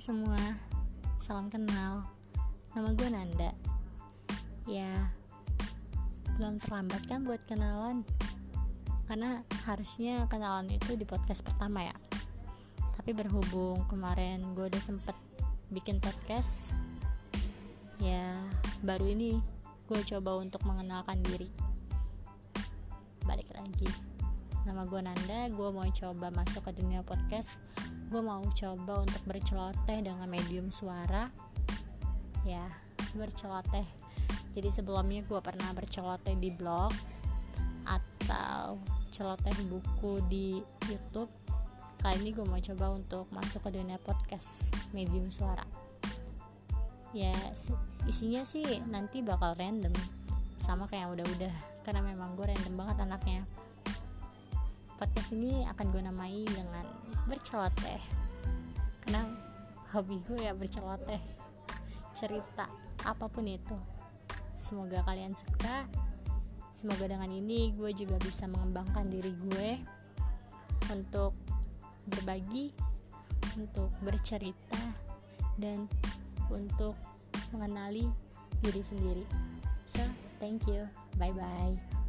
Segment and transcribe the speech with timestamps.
[0.00, 0.40] semua,
[1.20, 2.08] salam kenal.
[2.72, 3.52] Nama gue Nanda.
[4.64, 5.12] Ya,
[6.40, 8.08] belum terlambat kan buat kenalan?
[9.04, 11.92] Karena harusnya kenalan itu di podcast pertama ya.
[12.96, 15.12] Tapi berhubung kemarin gue udah sempet
[15.68, 16.72] bikin podcast,
[18.00, 18.40] ya
[18.80, 19.36] baru ini
[19.84, 21.52] gue coba untuk mengenalkan diri.
[23.28, 24.19] Balik lagi
[24.80, 25.40] nama gue Nanda.
[25.52, 27.60] Gue mau coba masuk ke dunia podcast.
[28.08, 31.28] Gue mau coba untuk berceloteh dengan medium suara.
[32.48, 32.64] Ya
[33.12, 33.84] berceloteh.
[34.56, 36.96] Jadi sebelumnya gue pernah berceloteh di blog
[37.84, 38.80] atau
[39.12, 41.28] celoteh buku di YouTube.
[42.00, 45.68] Kali ini gue mau coba untuk masuk ke dunia podcast medium suara.
[47.12, 47.36] Ya
[48.08, 49.92] isinya sih nanti bakal random
[50.56, 51.84] sama kayak udah-udah.
[51.84, 53.44] Karena memang gue random banget anaknya
[55.00, 56.84] podcast ini akan gue namai dengan
[57.24, 58.04] berceloteh.
[59.00, 59.24] Karena
[59.96, 61.16] hobi gue ya berceloteh.
[62.12, 62.68] Cerita
[63.08, 63.80] apa pun itu.
[64.60, 65.88] Semoga kalian suka.
[66.76, 69.70] Semoga dengan ini gue juga bisa mengembangkan diri gue
[70.92, 71.32] untuk
[72.04, 72.68] berbagi
[73.56, 74.84] untuk bercerita
[75.56, 75.88] dan
[76.52, 76.92] untuk
[77.56, 78.04] mengenali
[78.60, 79.24] diri sendiri.
[79.88, 80.04] So
[80.36, 80.84] thank you.
[81.16, 81.99] Bye bye